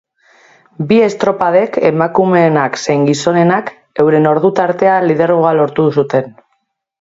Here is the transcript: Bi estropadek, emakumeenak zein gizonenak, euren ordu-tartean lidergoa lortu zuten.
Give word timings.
Bi 0.91 0.95
estropadek, 1.07 1.77
emakumeenak 1.89 2.79
zein 2.85 3.03
gizonenak, 3.09 3.69
euren 4.05 4.27
ordu-tartean 4.31 5.07
lidergoa 5.11 5.53
lortu 5.61 5.87
zuten. 6.01 6.35